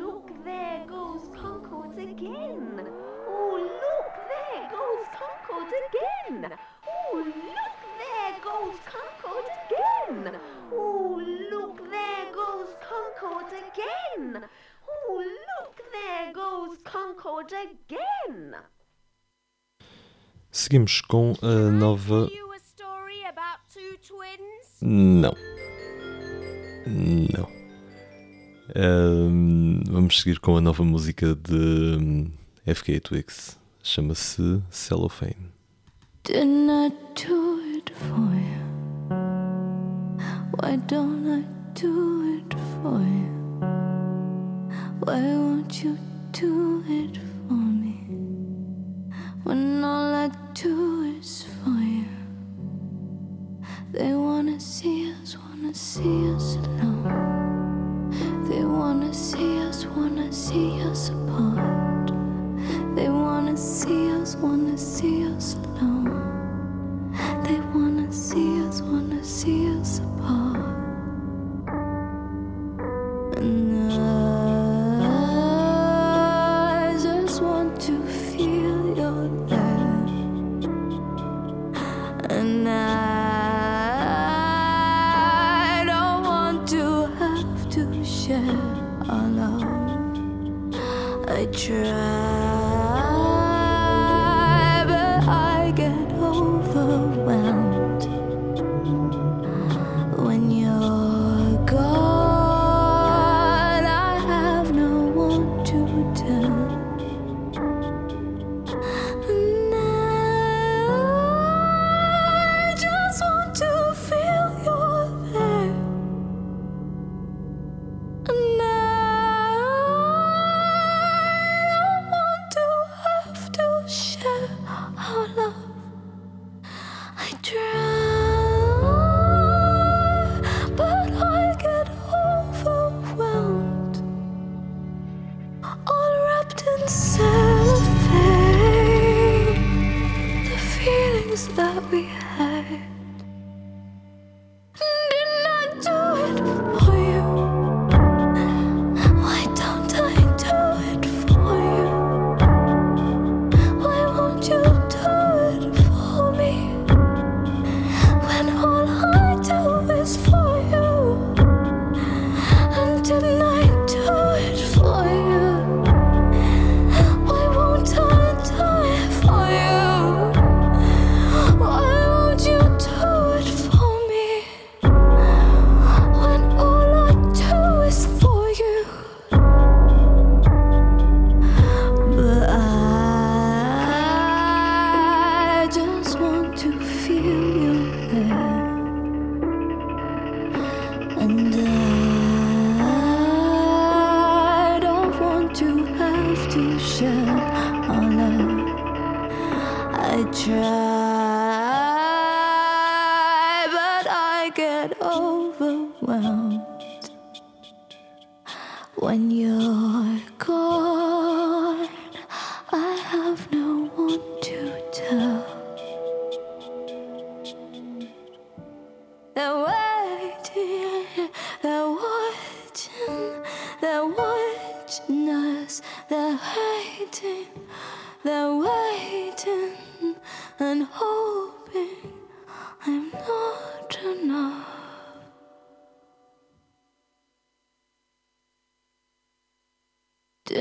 look, 0.00 0.32
there 0.44 0.82
goes 0.88 1.28
Concord 1.28 1.98
again. 1.98 2.86
Oh, 3.28 3.58
look, 3.58 4.12
there 4.30 4.70
goes 4.70 5.06
Concord 5.12 5.68
again. 5.68 6.58
Oh, 6.88 7.18
look, 7.18 7.76
there 7.98 8.34
goes 8.42 8.78
Concord 8.84 9.44
again. 9.66 10.40
Oh, 10.72 11.20
look, 11.50 11.76
there 11.90 12.32
goes 12.34 12.68
Concord 12.82 13.45
again. 13.56 14.44
Oh, 14.88 15.24
look, 15.60 15.82
there 15.92 16.32
goes 16.32 16.78
Concord 16.84 17.52
again. 17.52 18.54
Seguimos 20.50 21.00
com 21.02 21.34
a 21.42 21.70
nova. 21.70 22.28
Não. 24.80 25.34
Não. 26.86 27.48
Hum, 28.74 29.82
vamos 29.88 30.20
seguir 30.20 30.38
com 30.40 30.56
a 30.56 30.60
nova 30.60 30.84
música 30.84 31.34
de 31.34 31.54
hum, 31.54 32.30
FK 32.66 33.00
Twigs. 33.00 33.58
Chama-se 33.82 34.62
Cellophane. 34.70 35.52
Didn't 36.24 36.70
I 36.70 36.90
do 37.14 37.60
it 37.76 37.92
for 37.94 38.34
you? 38.34 38.66
Why 40.58 40.76
don't 40.88 41.28
I 41.28 41.44
do 41.74 42.38
it 42.38 42.54
for 42.82 43.00
you? 43.00 43.45
Why 45.00 45.20
won't 45.20 45.84
you 45.84 45.98
do 46.32 46.82
it 46.88 47.18
for 47.48 47.54
me? 47.54 48.00
When 49.44 49.84
all 49.84 50.14
I 50.14 50.30
do 50.54 51.02
is 51.20 51.44
for 51.62 51.70
you. 51.70 52.06
They 53.92 54.14
wanna 54.14 54.58
see 54.60 55.12
us, 55.12 55.36
wanna 55.38 55.74
see 55.74 56.32
us 56.34 56.56
alone. 56.56 58.10
They 58.48 58.64
wanna 58.64 59.12
see 59.14 59.58
us, 59.60 59.86
wanna 59.86 60.32
see 60.32 60.82
us 60.82 61.10
apart. 61.10 62.12
They 62.96 63.08
wanna 63.10 63.56
see 63.56 64.10
us, 64.12 64.36
wanna 64.36 64.78
see 64.78 65.15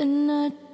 Didn't 0.05 0.29
I 0.29 0.64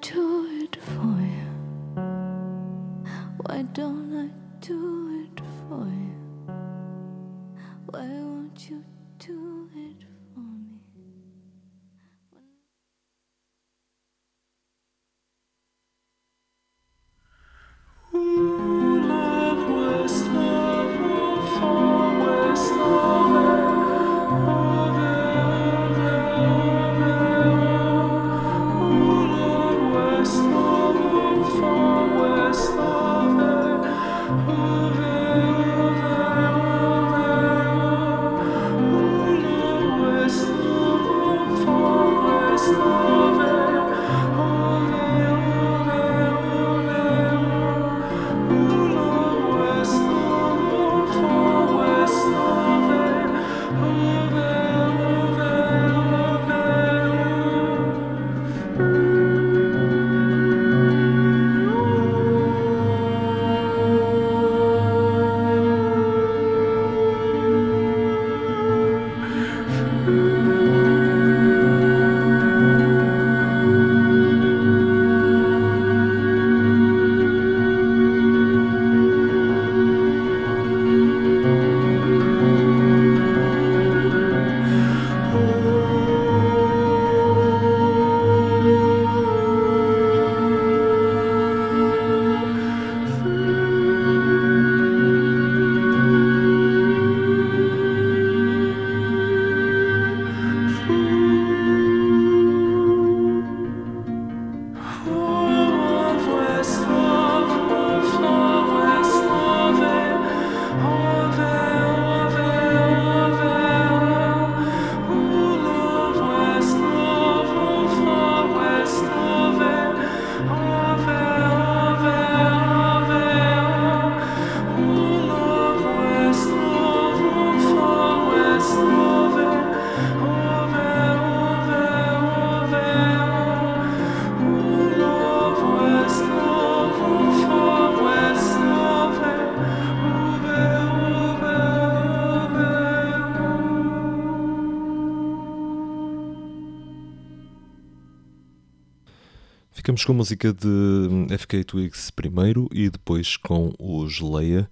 Ficamos 149.92 150.06
com 150.06 150.14
a 150.14 150.16
música 150.16 150.54
de 150.54 151.38
FK 151.38 151.66
Twigs 151.66 152.12
primeiro 152.12 152.70
e 152.72 152.90
depois 152.90 153.36
com 153.36 153.74
os 153.78 154.22
Leia. 154.22 154.70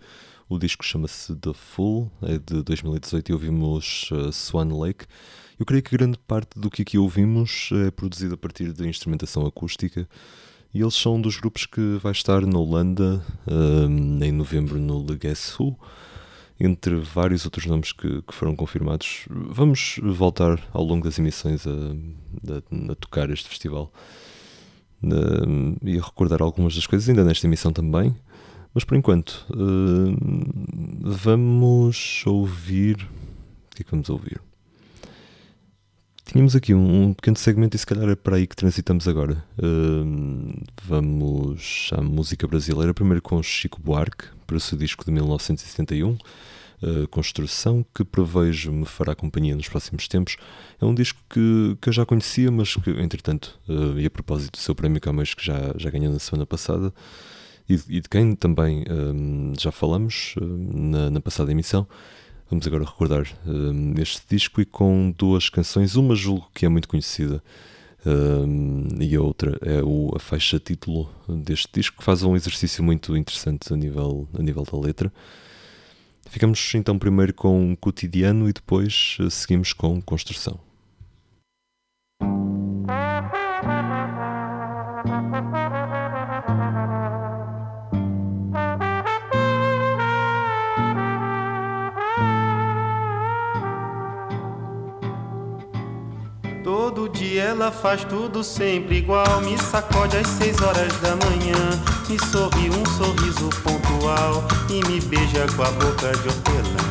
O 0.48 0.58
disco 0.58 0.86
chama-se 0.86 1.36
The 1.36 1.52
Full, 1.54 2.10
é 2.22 2.38
de 2.38 2.64
2018 2.64 3.28
e 3.28 3.34
ouvimos 3.34 4.10
uh, 4.12 4.32
Swan 4.32 4.74
Lake. 4.74 5.06
Eu 5.60 5.66
creio 5.66 5.84
que 5.84 5.98
grande 5.98 6.18
parte 6.20 6.58
do 6.58 6.70
que 6.70 6.84
aqui 6.84 6.98
ouvimos 6.98 7.70
é 7.86 7.92
produzido 7.92 8.36
a 8.36 8.38
partir 8.38 8.72
de 8.72 8.88
instrumentação 8.88 9.46
acústica 9.46 10.08
e 10.74 10.80
eles 10.82 10.96
são 10.96 11.16
um 11.16 11.22
dos 11.22 11.36
grupos 11.36 11.66
que 11.66 11.98
vai 12.02 12.14
estar 12.14 12.46
na 12.46 12.58
Holanda 12.58 13.22
um, 13.46 14.24
em 14.24 14.32
novembro 14.32 14.80
no 14.80 15.06
Le 15.06 15.18
Guess 15.18 15.60
Who, 15.60 15.78
entre 16.58 16.96
vários 16.96 17.44
outros 17.44 17.66
nomes 17.66 17.92
que, 17.92 18.22
que, 18.22 18.34
foram 18.34 18.56
confirmados. 18.56 19.26
Vamos 19.30 20.00
voltar 20.02 20.66
ao 20.72 20.84
longo 20.86 21.04
das 21.04 21.20
emissões 21.20 21.68
a, 21.68 21.72
a, 21.72 22.92
a 22.94 22.96
tocar 22.96 23.30
este 23.30 23.50
festival 23.50 23.92
uh, 25.04 25.78
e 25.84 25.98
recordar 25.98 26.42
algumas 26.42 26.76
das 26.76 26.88
coisas, 26.88 27.08
ainda 27.08 27.24
nesta 27.24 27.48
emissão 27.48 27.72
também. 27.72 28.16
Mas 28.74 28.84
por 28.84 28.96
enquanto, 28.96 29.46
uh, 29.52 30.16
vamos 31.02 32.24
ouvir. 32.26 32.96
O 32.96 33.76
que 33.76 33.82
é 33.82 33.84
que 33.84 33.92
vamos 33.92 34.10
ouvir? 34.10 34.42
Tínhamos 36.26 36.56
aqui 36.56 36.76
um, 36.76 37.06
um, 37.06 37.14
pequeno 37.14 37.38
segmento 37.38 37.76
e 37.76 37.80
se 37.80 37.88
calhar 37.88 38.08
é 38.08 38.16
para 38.16 38.36
aí 38.36 38.46
que 38.46 38.56
transitamos 38.56 39.08
agora. 39.08 39.44
Uh, 39.58 40.62
vamos 40.84 41.90
à 41.92 42.02
música 42.02 42.48
brasileira, 42.48 42.94
primeiro 42.94 43.20
com 43.20 43.42
Chico 43.42 43.82
Buarque, 43.82 44.26
para 44.46 44.56
o 44.56 44.60
seu 44.60 44.78
disco 44.78 45.04
de 45.04 45.12
1971, 45.12 46.16
uh, 46.82 47.08
Construção, 47.08 47.86
que 47.94 48.04
prevejo 48.04 48.72
me 48.72 48.86
fará 48.86 49.16
companhia 49.16 49.56
nos 49.56 49.68
próximos 49.68 50.08
tempos. 50.08 50.38
É 50.82 50.86
um 50.86 50.94
disco 50.94 51.20
que, 51.30 51.78
que 51.82 51.90
eu 51.90 51.94
já 51.94 52.06
conhecia, 52.06 52.52
mas 52.52 52.76
que, 52.76 52.90
entretanto, 52.92 53.60
uh, 53.68 54.00
e 54.00 54.06
a 54.06 54.10
propósito 54.10 54.54
do 54.54 54.58
seu 54.58 54.74
prémio 54.76 55.02
Camões, 55.02 55.34
que 55.34 55.46
já, 55.46 55.74
já 55.78 55.90
ganhou 55.90 56.12
na 56.12 56.20
semana 56.20 56.46
passada, 56.46 56.94
e, 57.70 57.74
e 57.88 58.02
de 58.02 58.10
quem 58.10 58.36
também 58.36 58.84
já 59.60 59.72
falamos 59.72 60.34
na, 60.42 61.12
na 61.12 61.22
passada 61.22 61.52
emissão, 61.52 61.88
Vamos 62.50 62.66
agora 62.66 62.84
recordar 62.84 63.28
um, 63.46 63.94
este 64.00 64.24
disco 64.28 64.60
e 64.60 64.66
com 64.66 65.14
duas 65.16 65.50
canções, 65.50 65.96
uma 65.96 66.16
julgo 66.16 66.50
que 66.52 66.66
é 66.66 66.70
muito 66.70 66.88
conhecida 66.88 67.44
um, 68.04 68.88
e 69.00 69.16
a 69.16 69.22
outra 69.22 69.56
é 69.62 69.84
o, 69.84 70.12
a 70.16 70.20
faixa 70.20 70.60
título 70.60 71.08
deste 71.28 71.70
disco, 71.72 71.98
que 71.98 72.04
faz 72.04 72.24
um 72.24 72.36
exercício 72.36 72.84
muito 72.84 73.16
interessante 73.16 73.72
a 73.72 73.78
nível, 73.78 74.28
a 74.34 74.42
nível 74.42 74.64
da 74.64 74.80
letra. 74.80 75.14
Ficamos 76.30 76.74
então 76.76 76.98
primeiro 76.98 77.34
com 77.34 77.76
Cotidiano 77.76 78.48
e 78.48 78.54
depois 78.54 79.18
uh, 79.20 79.30
seguimos 79.30 79.74
com 79.74 80.00
Construção. 80.02 80.60
ela 97.60 97.72
faz 97.72 98.04
tudo 98.04 98.44
sempre 98.44 98.98
igual. 98.98 99.42
Me 99.42 99.58
sacode 99.58 100.18
às 100.18 100.28
seis 100.28 100.62
horas 100.62 100.94
da 101.00 101.16
manhã, 101.16 101.56
me 102.10 102.18
sorri 102.32 102.72
um 102.72 102.84
sorriso 102.98 103.50
pontual 103.64 104.48
e 104.68 104.84
me 104.88 105.00
beija 105.00 105.46
com 105.56 105.62
a 105.62 105.70
boca 105.72 106.12
de 106.12 106.28
hortelã. 106.28 106.90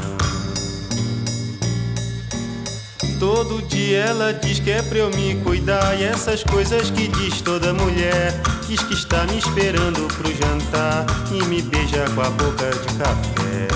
Todo 3.19 3.61
dia 3.63 3.99
ela 3.99 4.33
diz 4.33 4.61
que 4.61 4.71
é 4.71 4.81
pra 4.81 4.99
eu 4.99 5.11
me 5.11 5.35
cuidar 5.43 6.01
E 6.01 6.05
essas 6.05 6.45
coisas 6.45 6.89
que 6.93 7.09
diz 7.09 7.41
toda 7.41 7.75
mulher 7.75 8.33
Diz 8.69 8.81
que 8.81 8.95
está 8.95 9.25
me 9.25 9.39
esperando 9.39 10.07
pro 10.15 10.31
jantar 10.37 11.05
E 11.33 11.45
me 11.47 11.61
beija 11.61 12.09
com 12.15 12.21
a 12.21 12.31
boca 12.31 12.71
de 12.71 12.95
café 12.97 13.69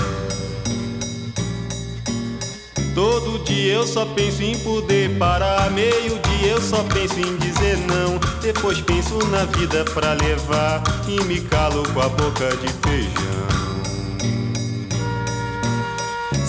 Todo 2.95 3.43
dia 3.43 3.73
eu 3.73 3.85
só 3.85 4.05
penso 4.05 4.41
em 4.41 4.57
poder 4.59 5.09
parar 5.17 5.69
Meio 5.71 6.17
dia 6.19 6.32
eu 6.45 6.61
só 6.61 6.83
penso 6.83 7.19
em 7.19 7.37
dizer 7.37 7.77
não 7.87 8.19
Depois 8.41 8.79
penso 8.81 9.17
na 9.27 9.45
vida 9.45 9.83
pra 9.93 10.13
levar 10.13 10.83
E 11.07 11.23
me 11.23 11.39
calo 11.41 11.83
com 11.93 12.01
a 12.01 12.09
boca 12.09 12.55
de 12.57 12.67
feijão 12.87 13.43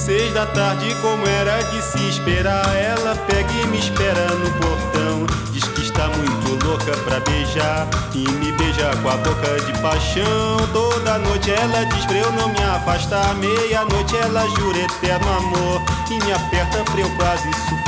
Seis 0.05 0.35
da 0.35 0.45
tarde, 0.45 0.95
como 1.01 1.27
era 1.27 1.63
de 1.63 1.81
se 1.81 2.09
esperar, 2.11 2.77
ela 2.77 3.17
pega 3.27 3.51
e 3.51 3.67
me 3.69 3.79
espera 3.79 4.27
no 4.35 4.51
portão. 4.61 5.27
Diz 5.51 5.65
que 5.65 5.81
está 5.81 6.09
muito 6.09 6.63
louca 6.67 6.93
pra 7.05 7.21
beijar 7.21 7.89
e 8.13 8.29
me 8.33 8.53
beija 8.53 8.95
com 9.03 9.09
a 9.09 9.17
boca 9.17 9.61
de 9.65 9.73
paixão. 9.81 10.59
Toda 10.75 11.19
noite 11.21 11.51
ela 11.51 11.87
diz 11.87 12.05
pra 12.05 12.19
eu 12.19 12.31
não 12.33 12.49
me 12.51 12.63
afastar. 12.63 13.35
Meia-noite 13.37 14.15
ela 14.15 14.47
jura 14.49 14.77
eterno 14.77 15.39
amor 15.39 15.83
e 16.11 16.23
me 16.23 16.33
aperta 16.35 16.85
pra 16.85 17.01
eu 17.01 17.09
quase 17.17 17.51
sufocar 17.67 17.84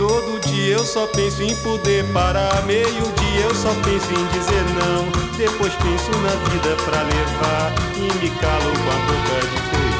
Todo 0.00 0.40
dia 0.48 0.76
eu 0.76 0.86
só 0.86 1.06
penso 1.08 1.42
em 1.42 1.54
poder 1.56 2.06
parar. 2.10 2.64
Meio 2.64 2.86
dia 2.86 3.42
eu 3.42 3.54
só 3.54 3.68
penso 3.84 4.10
em 4.10 4.26
dizer 4.28 4.64
não. 4.80 5.04
Depois 5.36 5.74
penso 5.74 6.10
na 6.22 6.30
vida 6.48 6.74
pra 6.86 7.02
levar. 7.02 7.74
E 7.96 8.00
me 8.00 8.30
calo 8.40 8.72
com 8.72 8.90
a 8.90 8.96
boca 9.04 9.46
de 9.46 9.60
feijão. 9.68 9.99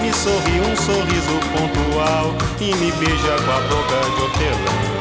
me 0.00 0.12
sorri 0.14 0.60
um 0.60 0.76
sorriso 0.76 1.38
pontual 1.52 2.34
e 2.60 2.74
me 2.76 2.90
beija 2.92 3.36
com 3.44 3.50
a 3.50 3.60
boca 3.68 4.00
de 4.14 4.22
hortelã. 4.22 5.00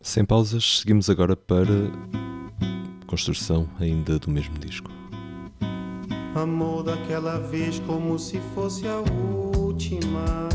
Sem 0.00 0.24
pausas, 0.24 0.80
seguimos 0.80 1.08
agora 1.08 1.36
para 1.36 1.66
construção 3.18 3.68
ainda 3.80 4.16
do 4.16 4.30
mesmo 4.30 4.56
disco. 4.60 4.92
Amor 6.36 6.84
daquela 6.84 7.40
vez 7.40 7.80
como 7.80 8.16
se 8.16 8.40
fosse 8.54 8.86
a 8.86 8.98
última. 8.98 10.48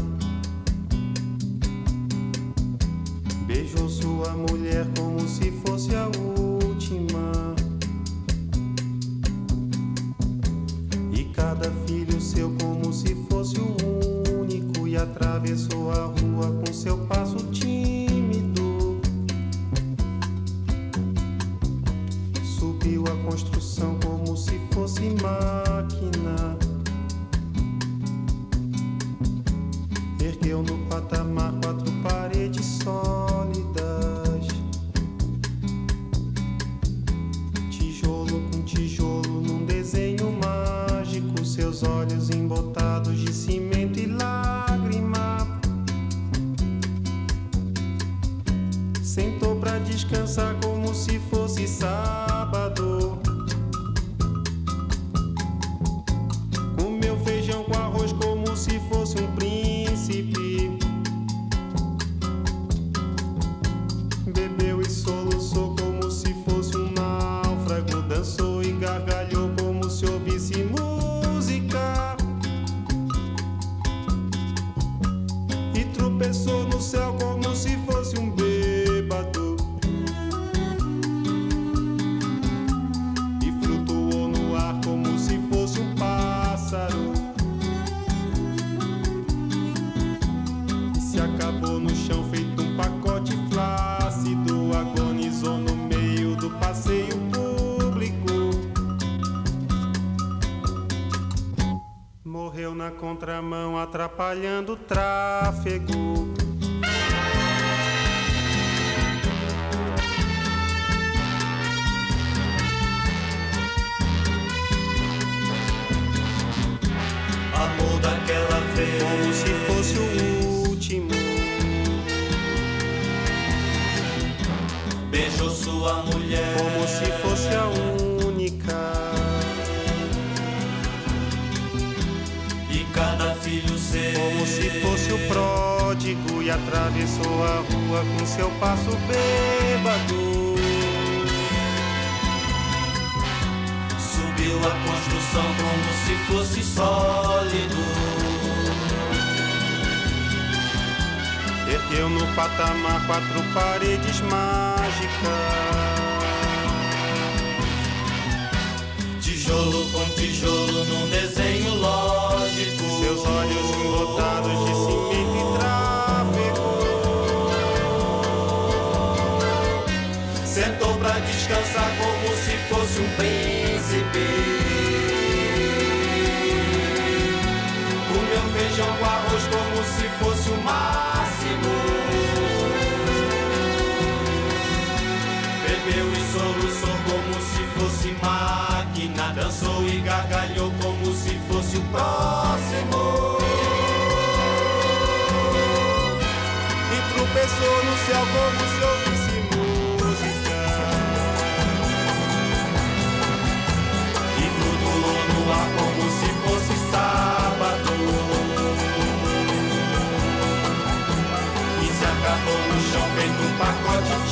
Contramão, 103.23 103.77
atrapalhando 103.77 104.73
o 104.73 104.75
tráfego. 104.75 106.12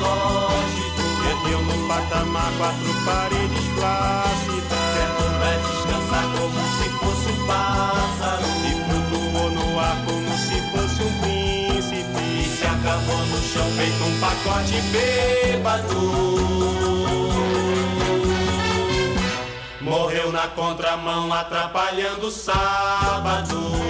lógico. 0.00 1.02
Ergueu 1.30 1.60
no 1.62 1.88
patamar 1.88 2.50
quatro 2.58 2.92
paredes 3.04 3.64
flácidas. 3.76 4.82
Sentou 4.94 5.30
pra 5.38 5.52
descansar 5.66 6.24
como 6.36 6.60
se 6.76 6.86
fosse 6.98 7.28
um 7.32 7.46
pássaro. 7.46 8.46
E 8.66 8.72
flutuou 8.84 9.50
no 9.50 9.78
ar 9.78 9.96
como 10.06 10.30
se 10.38 10.56
fosse 10.72 11.02
um 11.02 11.12
E 11.18 11.20
príncipe. 11.20 12.56
se 12.56 12.64
acabou 12.66 13.22
no 13.26 13.40
chão 13.42 13.66
feito 13.76 14.02
um 14.04 14.20
pacote 14.20 14.80
bêbado. 14.92 16.00
Morreu 19.80 20.30
na 20.30 20.46
contramão 20.48 21.32
atrapalhando 21.32 22.26
o 22.28 22.30
sábado. 22.30 23.89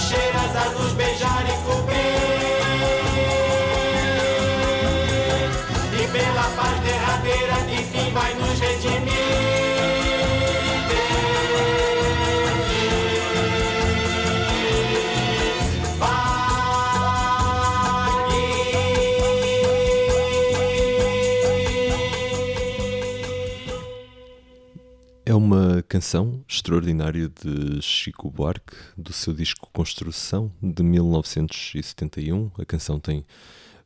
shade 0.00 0.39
canção 26.00 26.42
extraordinária 26.48 27.28
de 27.28 27.82
Chico 27.82 28.30
Buarque, 28.30 28.74
do 28.96 29.12
seu 29.12 29.34
disco 29.34 29.68
Construção, 29.70 30.50
de 30.62 30.82
1971. 30.82 32.50
A 32.56 32.64
canção 32.64 32.98
tem 32.98 33.22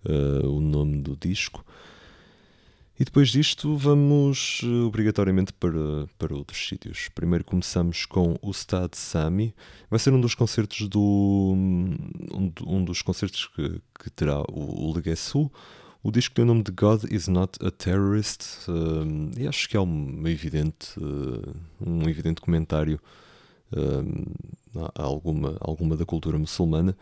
eh, 0.05 0.47
o 0.47 0.61
nome 0.61 1.03
do 1.03 1.17
disco. 1.17 1.67
E 2.97 3.05
depois 3.05 3.31
disto 3.31 3.77
vamos 3.77 4.61
eh, 4.63 4.67
obrigatoriamente 4.87 5.53
para, 5.55 6.07
para 6.17 6.33
outros 6.33 6.69
sítios. 6.69 7.09
Primeiro 7.13 7.45
começamos 7.45 8.07
com 8.07 8.39
o 8.41 8.53
Stade 8.53 8.97
Sami. 8.97 9.53
Vai 9.91 9.99
ser 9.99 10.13
um 10.13 10.21
dos 10.21 10.37
concertos 10.37 10.89
do 10.89 11.53
um, 11.53 12.53
um 12.65 12.85
dos 12.85 13.03
concertos 13.03 13.49
que, 13.49 13.81
que 13.99 14.11
terá 14.11 14.41
o, 14.43 14.89
o 14.89 14.95
Legacy. 14.95 15.51
O 16.07 16.11
disco 16.13 16.35
tem 16.35 16.45
o 16.45 16.47
nome 16.47 16.63
de 16.63 16.71
God 16.71 17.05
is 17.11 17.29
not 17.29 17.59
a 17.65 17.71
terrorist 17.71 18.69
um, 18.69 19.31
e 19.39 19.49
acho 19.49 19.67
que 19.67 19.75
há 19.75 19.81
um 19.81 20.29
evidente, 20.29 21.01
uh, 21.01 21.57
um 21.81 22.07
evidente 22.07 22.43
comentário 22.43 23.01
um, 23.75 24.23
a 24.95 25.03
alguma, 25.03 25.57
alguma 25.61 25.97
da 25.97 26.05
cultura 26.05 26.39
muçulmana. 26.39 26.95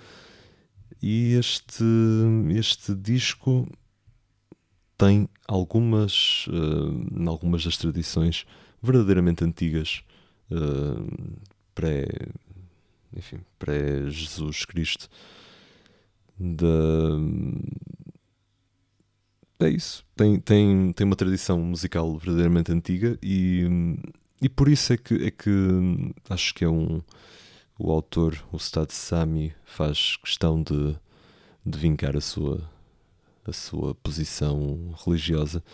E 1.02 1.32
este, 1.32 1.82
este 2.56 2.94
disco 2.94 3.68
tem 4.96 5.28
algumas, 5.48 6.46
uh, 6.46 7.28
algumas 7.28 7.64
das 7.64 7.76
tradições 7.76 8.46
verdadeiramente 8.80 9.42
antigas, 9.42 10.04
uh, 10.48 11.40
pré, 11.74 12.06
enfim, 13.16 13.40
pré-Jesus 13.58 14.64
Cristo, 14.64 15.08
da, 16.38 17.18
é 19.64 19.70
isso. 19.70 20.04
Tem, 20.16 20.38
tem, 20.38 20.92
tem 20.92 21.06
uma 21.06 21.16
tradição 21.16 21.58
musical 21.60 22.16
verdadeiramente 22.18 22.72
antiga 22.72 23.18
e, 23.22 23.66
e 24.40 24.48
por 24.48 24.68
isso 24.68 24.92
é 24.92 24.96
que, 24.96 25.14
é 25.26 25.30
que 25.30 25.50
acho 26.28 26.54
que 26.54 26.64
é 26.64 26.68
um. 26.68 27.00
O 27.78 27.90
autor, 27.90 28.36
o 28.52 28.58
Stade 28.58 28.92
Sami, 28.92 29.52
faz 29.64 30.16
questão 30.16 30.62
de, 30.62 30.94
de 31.66 31.78
vincar 31.78 32.16
a 32.16 32.20
sua, 32.20 32.60
a 33.44 33.52
sua 33.52 33.94
posição 33.94 34.94
religiosa. 35.04 35.64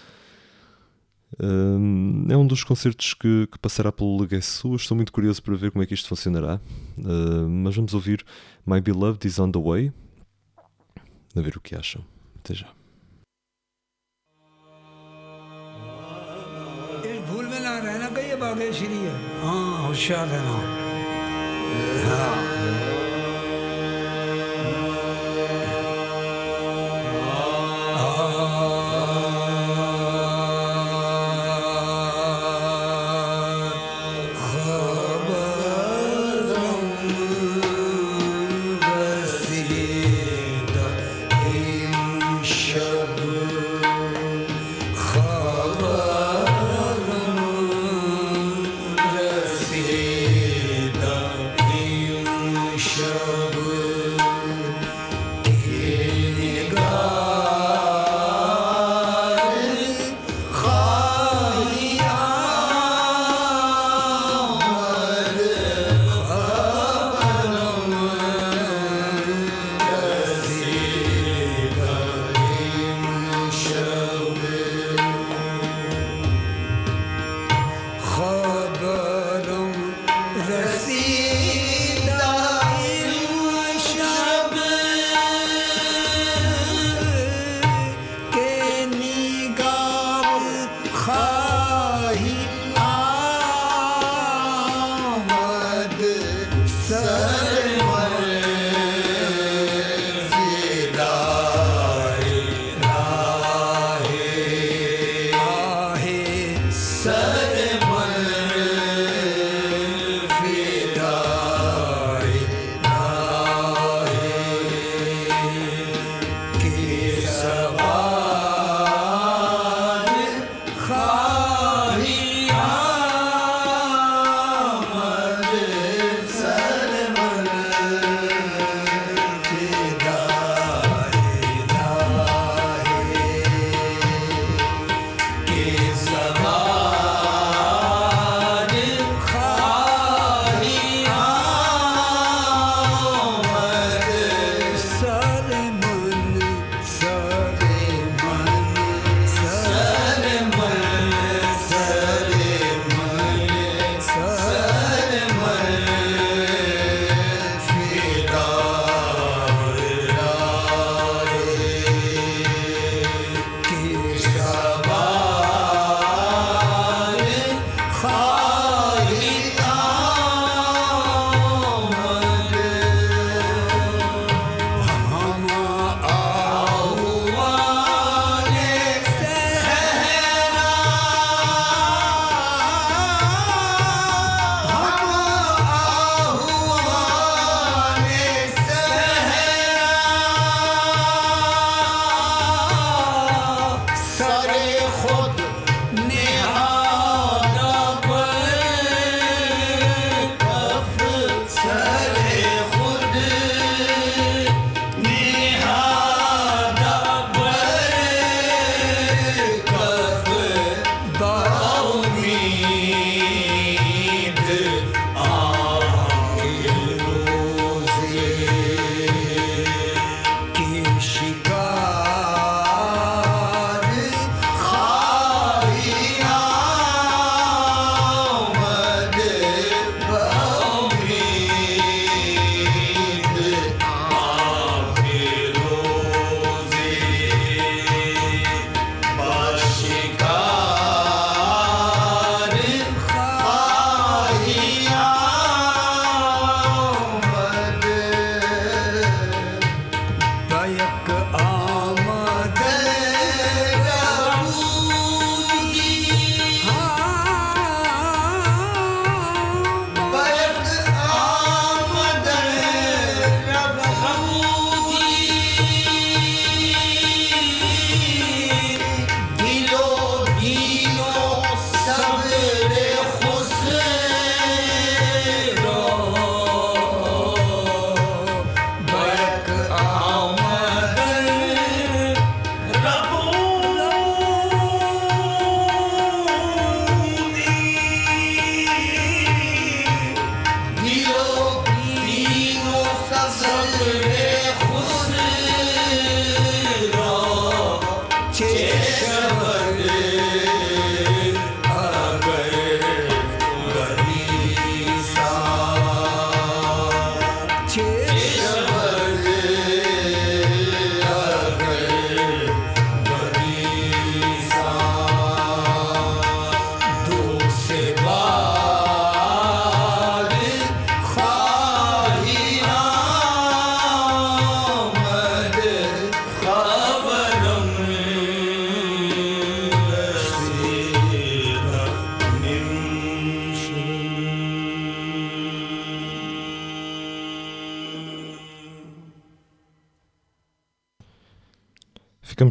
Hum, 1.41 2.27
é 2.31 2.37
um 2.37 2.47
dos 2.47 2.65
concertos 2.65 3.13
que, 3.13 3.47
que 3.49 3.59
passará 3.59 3.93
pelo 3.93 4.19
Legacy 4.19 4.75
Estou 4.75 4.97
muito 4.97 5.13
curioso 5.13 5.43
para 5.43 5.55
ver 5.57 5.71
como 5.71 5.83
é 5.83 5.87
que 5.87 5.93
isto 5.93 6.09
funcionará. 6.09 6.61
Uh, 6.97 7.49
mas 7.49 7.77
vamos 7.77 7.93
ouvir 7.93 8.25
My 8.67 8.81
Beloved 8.81 9.27
is 9.27 9.39
on 9.39 9.51
the 9.51 9.61
Way. 9.61 9.93
A 11.37 11.41
ver 11.41 11.57
o 11.57 11.61
que 11.61 11.75
acham. 11.75 12.03
Até 12.37 12.55
já. 12.55 12.78
कहिए 18.49 18.71
बागेश्वरी 18.71 18.97
है। 18.97 19.43
हाँ 19.43 19.87
होशियार 19.87 20.27
रहना 20.27 20.53
हाँ। 22.09 22.48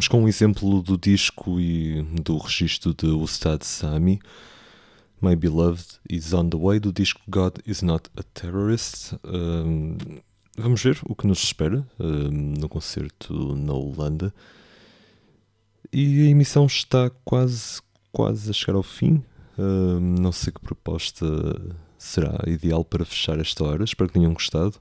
Com 0.08 0.22
um 0.22 0.28
exemplo 0.28 0.82
do 0.82 0.96
disco 0.96 1.60
e 1.60 2.02
do 2.22 2.38
registro 2.38 2.94
de 2.94 3.08
Ustad 3.08 3.62
Sami. 3.62 4.18
My 5.20 5.36
Beloved 5.36 5.84
is 6.08 6.32
on 6.32 6.48
the 6.48 6.56
way 6.56 6.80
do 6.80 6.90
disco 6.90 7.20
God 7.28 7.58
is 7.66 7.82
not 7.82 8.08
a 8.16 8.22
terrorist. 8.22 9.12
Um, 9.22 9.98
vamos 10.56 10.82
ver 10.82 10.98
o 11.04 11.14
que 11.14 11.26
nos 11.26 11.42
espera 11.42 11.86
um, 12.00 12.54
no 12.58 12.70
concerto 12.70 13.54
na 13.54 13.74
Holanda. 13.74 14.32
E 15.92 16.26
a 16.26 16.30
emissão 16.30 16.64
está 16.64 17.10
quase, 17.22 17.82
quase 18.10 18.48
a 18.48 18.54
chegar 18.54 18.76
ao 18.76 18.82
fim. 18.82 19.22
Um, 19.58 20.00
não 20.00 20.32
sei 20.32 20.54
que 20.54 20.60
proposta 20.60 21.26
será 21.98 22.42
ideal 22.46 22.82
para 22.82 23.04
fechar 23.04 23.38
esta 23.40 23.62
hora. 23.62 23.84
Espero 23.84 24.08
que 24.08 24.18
tenham 24.18 24.32
gostado. 24.32 24.80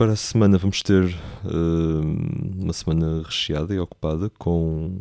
Para 0.00 0.12
a 0.12 0.16
semana 0.16 0.56
vamos 0.56 0.80
ter 0.80 1.04
uh, 1.04 2.58
uma 2.58 2.72
semana 2.72 3.22
recheada 3.22 3.74
e 3.74 3.78
ocupada 3.78 4.30
com, 4.30 4.96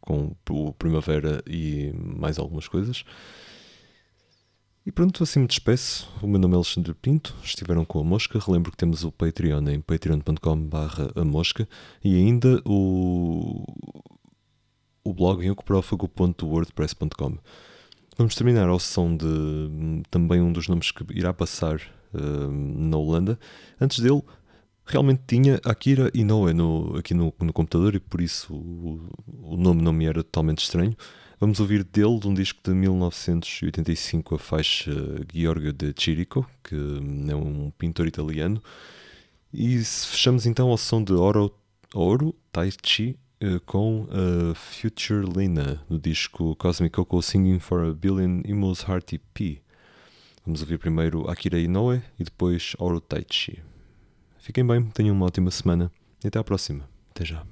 com 0.00 0.34
o 0.48 0.72
Primavera 0.72 1.42
e 1.46 1.92
mais 1.92 2.38
algumas 2.38 2.66
coisas. 2.66 3.04
E 4.86 4.90
pronto, 4.90 5.22
assim 5.22 5.40
me 5.40 5.46
despeço. 5.46 6.10
O 6.22 6.26
meu 6.26 6.40
nome 6.40 6.54
é 6.54 6.56
Alexandre 6.56 6.94
Pinto, 6.94 7.36
estiveram 7.44 7.84
com 7.84 8.00
a 8.00 8.04
Mosca. 8.04 8.38
Relembro 8.38 8.70
que 8.70 8.78
temos 8.78 9.04
o 9.04 9.12
Patreon 9.12 9.68
em 9.68 9.82
patreon.com.br 9.82 11.02
a 11.14 11.24
Mosca 11.26 11.68
e 12.02 12.16
ainda 12.16 12.62
o, 12.64 13.66
o 15.04 15.12
blog 15.12 15.44
em 15.44 15.50
ocuprófago.wordpress.com. 15.50 17.36
Vamos 18.16 18.34
terminar 18.34 18.70
ao 18.70 18.78
som 18.78 19.14
de 19.14 19.26
também 20.10 20.40
um 20.40 20.54
dos 20.54 20.68
nomes 20.68 20.90
que 20.90 21.04
irá 21.10 21.34
passar 21.34 21.82
na 22.18 22.96
Holanda. 22.96 23.38
Antes 23.80 24.00
dele, 24.00 24.22
realmente 24.84 25.22
tinha 25.26 25.60
Akira 25.64 26.10
Inoue 26.14 26.52
no, 26.52 26.96
aqui 26.96 27.14
no, 27.14 27.32
no 27.40 27.52
computador 27.52 27.94
e 27.94 28.00
por 28.00 28.20
isso 28.20 28.54
o, 28.54 29.08
o, 29.42 29.56
nome 29.56 29.82
não 29.82 29.92
me 29.92 30.06
era 30.06 30.22
totalmente 30.22 30.62
estranho. 30.62 30.96
Vamos 31.40 31.58
ouvir 31.58 31.82
dele 31.82 32.20
de 32.20 32.28
um 32.28 32.34
disco 32.34 32.60
de 32.62 32.70
1985 32.72 34.36
a 34.36 34.38
faixa 34.38 34.92
Giorgio 35.32 35.72
de 35.72 35.92
Chirico, 35.96 36.48
que 36.62 36.76
é 37.28 37.34
um 37.34 37.72
pintor 37.76 38.06
italiano. 38.06 38.62
E 39.52 39.78
fechamos 39.84 40.46
então 40.46 40.68
ao 40.68 40.78
som 40.78 41.02
de 41.02 41.12
Oro, 41.12 41.52
Oro 41.94 42.34
Tai 42.52 42.70
Chi 42.82 43.18
eh, 43.40 43.60
com 43.66 44.06
a 44.08 44.54
Future 44.54 45.26
Lina 45.26 45.82
no 45.90 45.98
disco 45.98 46.54
Cosmic 46.54 46.94
Coco 46.94 47.20
Singing 47.20 47.58
for 47.58 47.86
a 47.86 47.92
Billion 47.92 48.40
Emos 48.44 48.82
Hearty 48.82 49.18
P. 49.34 49.60
Vamos 50.44 50.60
ouvir 50.60 50.78
primeiro 50.78 51.30
Akira 51.30 51.58
Inoue 51.58 52.02
e 52.18 52.24
depois 52.24 52.74
Auro 52.80 53.00
Taichi. 53.00 53.62
Fiquem 54.38 54.66
bem, 54.66 54.84
tenham 54.86 55.14
uma 55.14 55.26
ótima 55.26 55.52
semana 55.52 55.90
e 56.22 56.26
até 56.26 56.38
à 56.38 56.44
próxima. 56.44 56.88
Até 57.10 57.24
já. 57.24 57.46